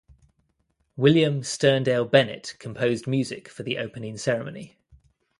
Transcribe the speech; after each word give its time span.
William 0.97 1.41
Sterndale 1.43 2.05
Bennett 2.09 2.55
composed 2.57 3.05
music 3.05 3.47
for 3.47 3.61
the 3.61 3.77
opening 3.77 4.17
ceremony. 4.17 4.75